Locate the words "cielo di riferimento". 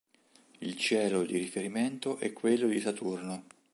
0.77-2.17